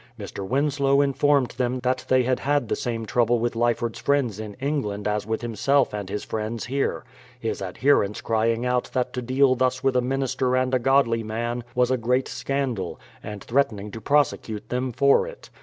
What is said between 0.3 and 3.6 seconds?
Winslow informed them that they had had the same trouble with